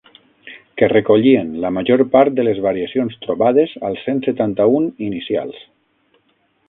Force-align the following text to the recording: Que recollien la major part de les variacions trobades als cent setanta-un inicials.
Que 0.81 0.87
recollien 0.93 1.51
la 1.65 1.69
major 1.75 2.03
part 2.15 2.35
de 2.39 2.45
les 2.47 2.61
variacions 2.67 3.19
trobades 3.27 3.75
als 3.91 4.07
cent 4.07 4.23
setanta-un 4.31 4.89
inicials. 5.11 5.61